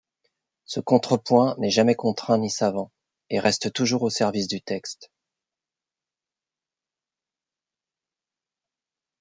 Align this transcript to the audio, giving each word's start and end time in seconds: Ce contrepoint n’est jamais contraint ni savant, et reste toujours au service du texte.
Ce 0.65 0.79
contrepoint 0.79 1.53
n’est 1.59 1.69
jamais 1.69 1.93
contraint 1.93 2.39
ni 2.39 2.49
savant, 2.49 2.91
et 3.29 3.39
reste 3.39 3.71
toujours 3.71 4.01
au 4.01 4.09
service 4.09 4.47
du 4.47 4.59
texte. 4.59 5.11